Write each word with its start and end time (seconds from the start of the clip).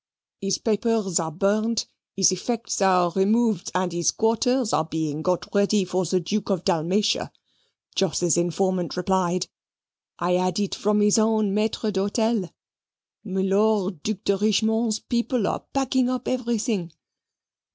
"His 0.39 0.57
papers 0.57 1.19
are 1.19 1.31
burned, 1.31 1.85
his 2.15 2.31
effects 2.31 2.81
are 2.81 3.11
removed, 3.11 3.69
and 3.75 3.91
his 3.93 4.09
quarters 4.09 4.73
are 4.73 4.85
being 4.85 5.21
got 5.21 5.53
ready 5.53 5.85
for 5.85 6.05
the 6.05 6.19
Duke 6.19 6.49
of 6.49 6.63
Dalmatia," 6.65 7.31
Jos's 7.95 8.35
informant 8.35 8.97
replied. 8.97 9.45
"I 10.17 10.31
had 10.31 10.57
it 10.57 10.73
from 10.73 11.01
his 11.01 11.19
own 11.19 11.53
maitre 11.53 11.91
d'hotel. 11.91 12.49
Milor 13.23 13.91
Duc 13.91 14.23
de 14.23 14.35
Richemont's 14.37 14.97
people 14.97 15.45
are 15.45 15.59
packing 15.71 16.09
up 16.09 16.27
everything. 16.27 16.91